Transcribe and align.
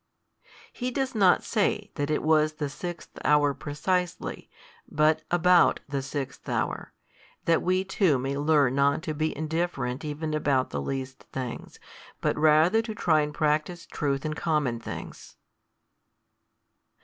He 0.73 0.89
does 0.89 1.13
not 1.13 1.43
say 1.43 1.91
that 1.93 2.09
it 2.09 2.23
was 2.23 2.53
the 2.53 2.69
sixth 2.69 3.19
hour 3.23 3.53
precisely, 3.53 4.49
but 4.91 5.21
about 5.29 5.79
the 5.87 6.01
sixth 6.01 6.49
hour, 6.49 6.91
that 7.45 7.61
we 7.61 7.83
too 7.83 8.17
may 8.17 8.35
learn 8.35 8.73
not 8.73 9.03
to 9.03 9.13
be 9.13 9.37
indifferent 9.37 10.03
even 10.03 10.33
about 10.33 10.71
the 10.71 10.81
least 10.81 11.25
things, 11.31 11.79
but 12.19 12.35
rather 12.35 12.81
to 12.81 12.95
try 12.95 13.21
and 13.21 13.35
practise 13.35 13.85
truth 13.85 14.25
in 14.25 14.33
common 14.33 14.79
things. 14.79 15.37